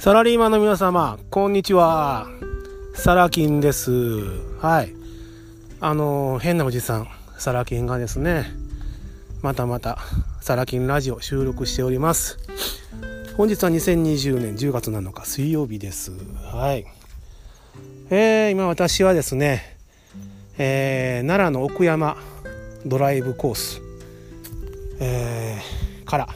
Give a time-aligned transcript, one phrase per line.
[0.00, 2.26] サラリーマンの皆様、こんにちは。
[2.94, 3.92] サラキンです。
[4.58, 4.94] はい。
[5.78, 8.46] あの、変なおじさん、サラキンがですね、
[9.42, 9.98] またまた、
[10.40, 12.38] サラキンラジオ収録しております。
[13.36, 16.12] 本日は2020年10月7日水曜日です。
[16.50, 16.86] はい。
[18.08, 19.76] えー、今私はですね、
[20.56, 22.16] えー、奈良の奥山
[22.86, 23.82] ドライブコース、
[24.98, 26.28] えー、から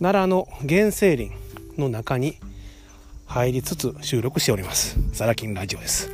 [0.00, 1.32] 奈良の原生林
[1.76, 2.36] の中に
[3.30, 4.98] 入りつつ収録しております。
[5.12, 6.10] サラキンラジオです。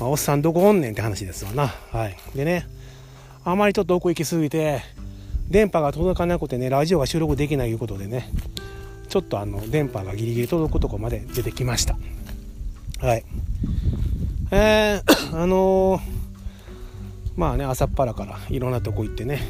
[0.00, 1.68] まあ、おっさんどこおんねんって話ですわな。
[1.68, 2.16] はい。
[2.34, 2.66] でね、
[3.44, 4.82] あまりちょっと奥行きすぎて、
[5.48, 8.28] 電波が届かなくてね、ラジオが収録できないいうことでね、
[9.08, 11.96] ちょっとあの、電波がギリギリ届くとこまで出てきました。
[12.98, 13.24] はい。
[14.50, 16.00] えー、 あのー、
[17.36, 19.42] まあね、朝っぱらからいろんなとこ行ってね、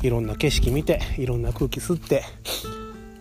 [0.00, 2.24] いろんな景色見て、いろんな空気吸って、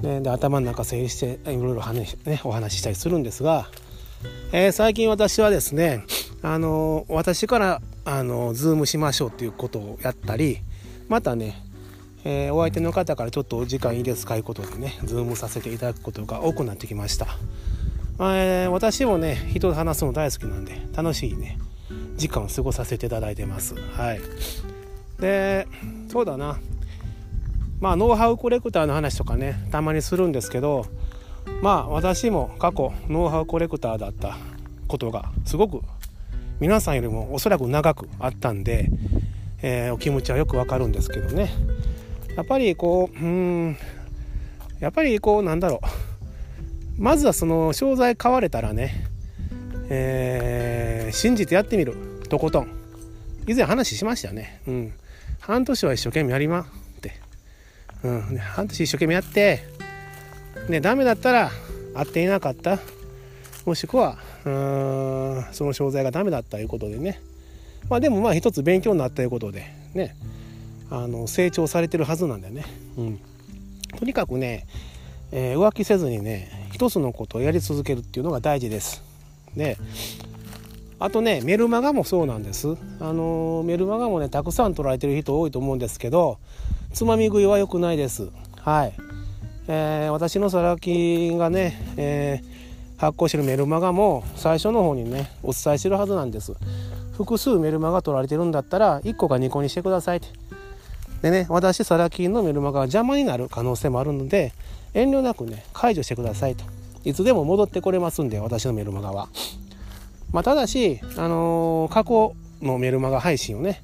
[0.01, 3.67] ね、で頭の中整理していろいろ話、ね、お話ししたりするんですが、
[4.51, 6.03] えー、最近私はですね、
[6.41, 10.59] あのー、私からあのー、ズームしましょうっていうことをやったり
[11.07, 11.61] またね、
[12.23, 17.27] えお相手の方からちょっとお時間いいですかいうことでねズームさせていただくことが多くなってきました、
[18.19, 21.57] え私もね人と話すの大好きなんで楽しいね
[22.15, 23.75] 時間を過ごさせていただいてます。
[23.75, 24.21] はい。
[25.19, 25.67] で
[26.07, 26.59] そうだな。
[27.81, 30.85] まあノウハウコレクターの話とかねたまにするんですけど
[31.61, 34.37] まあ私も過去ノウハウコレクターだった
[34.87, 35.81] ことがすごく
[36.59, 38.89] 皆さんよりもおそらく長くあったんで、
[39.63, 41.51] えー、お気持ちはよくわかるんですけどね。
[42.37, 43.77] やっぱりこううん
[44.79, 47.01] やっぱりこうなんだろう。
[47.01, 49.07] まずはその商材買われたらね、
[49.89, 51.95] えー、信じてやってみる
[52.29, 52.67] とことん。
[53.47, 54.61] 以前話しましたよね。
[54.67, 54.93] うん。
[55.39, 56.67] 半年は一生懸命やりま
[58.03, 59.63] うん、半年一生懸命やって、
[60.69, 61.51] ね、ダメだったら
[61.93, 62.79] 合っていなかった。
[63.65, 67.21] もしくはうんその商材がダメだったということでね。
[67.89, 70.15] まあでもまあ一つ勉強になったということでね
[70.89, 72.63] あの成長されてるはずなんだよね、
[72.97, 73.19] うん、
[73.97, 74.65] とにかくね、
[75.31, 79.03] えー、浮気せずにね一つのことをやり続けるっていうのが大事です。
[79.55, 79.77] で
[80.99, 82.77] あとねメルマガもそうなんです。
[82.99, 86.37] あのメルマガもねたくさん取られてる人多いと思うんですけど
[86.93, 88.29] つまみ食いは良くないです。
[88.59, 88.93] はい。
[89.67, 96.53] えー、私のサラキがね、えー、発行してるメルマガも最初の方にね、お伝えしてるはずなんです。
[97.13, 100.27] 複数メルマガ取られてるんだったら、1個か2個にしてくださいって。
[101.21, 104.53] でね、私、サラキのメルマガが邪魔になる可能性もあるので、
[104.93, 106.65] 遠慮なくね、解除してくださいと。
[107.05, 109.29] いつでも戻ってこれますんで、私のメルマガは。
[110.31, 113.83] まあ、ただし、あのー、過去のメルマガ配信をね、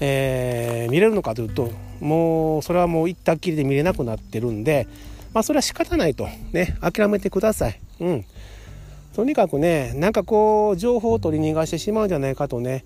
[0.00, 1.70] えー、見れるのかというと
[2.00, 4.86] もうそれはもう行ったっきりで見れなくなってるんで
[5.32, 6.28] まあそれは仕方ないと。
[6.52, 7.80] ね諦めてください。
[8.00, 8.24] うん。
[9.14, 12.84] とにかくねなんかこう情報を取り逃がしてしまうんじゃないかとね、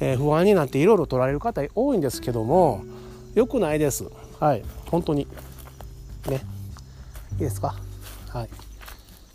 [0.00, 2.84] えー、不安になっていろいろ取られる方多いんですけども
[3.34, 4.04] 良くないです。
[4.38, 4.62] はい。
[4.86, 5.26] 本当に。
[6.28, 6.42] ね。
[7.32, 7.74] いいですか？
[8.28, 8.48] はい。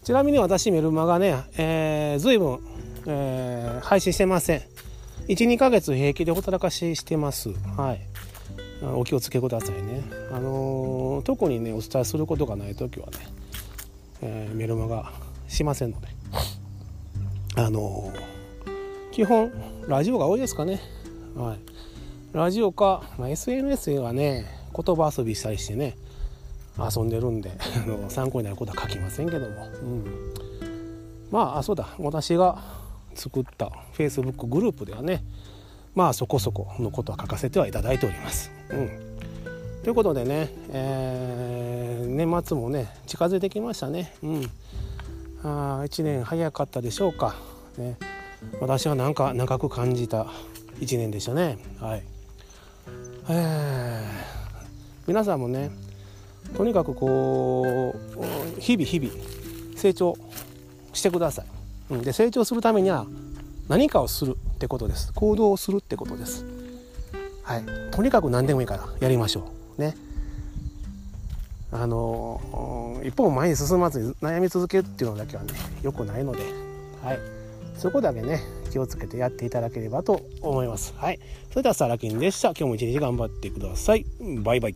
[0.04, 2.60] ちなみに私メルマガね、えー、随分、
[3.08, 4.62] えー、配信してません。
[5.28, 7.50] 12ヶ月平気でほったらかししてます。
[7.78, 8.02] はい。
[8.94, 10.04] お気をつけくださいね。
[10.32, 13.14] あのー、特にねお伝えすることがない時はね、
[14.22, 15.12] えー、メルマガ
[15.48, 16.08] しませんので。
[17.58, 19.52] あのー、基本
[19.88, 20.82] ラジオが多いですかね。
[21.36, 21.60] はい。
[22.34, 25.96] ラジオか、まあ、SNS はね言葉遊びしたりしてね
[26.78, 27.58] 遊んでるんで
[28.10, 30.34] 参考になることは書きませんけども、うん、
[31.32, 31.96] まああそうだ。
[31.98, 32.85] 私が
[33.16, 35.24] 作った Facebook グループではね
[35.96, 38.52] まあそこそこのことは書かせてはいただいております。
[38.70, 38.90] うん、
[39.82, 44.14] ということでね、えー、年末もね近づいてきましたね。
[44.22, 44.52] うん、
[45.44, 47.36] あ1年早かったでしょうか。
[47.78, 47.98] ね、
[48.60, 50.28] 私はなんか長く感じた
[50.80, 51.58] 1年でしたね。
[51.80, 52.04] はい、
[55.08, 55.72] 皆さんもね
[56.58, 59.14] とにかくこう日々日々
[59.78, 60.18] 成長
[60.92, 61.55] してください。
[61.90, 63.06] で成長するためには
[63.68, 65.14] 何かをするってことです。
[65.14, 66.46] 行動をするってことです。
[67.44, 67.64] はい。
[67.92, 69.82] とにかく何でもいいからやりましょう。
[69.82, 69.96] ね。
[71.72, 75.54] あの一歩も前に進まずに悩み続けるっていうのだけはね
[75.84, 76.44] 良くないので。
[77.04, 77.20] はい。
[77.78, 78.42] そこだけね
[78.72, 80.94] 気をつけてやっていただければと思います。
[80.98, 81.20] はい。
[81.50, 82.50] それではサラキンでした。
[82.50, 84.06] 今日も一日頑張ってください。
[84.44, 84.76] バイバイ。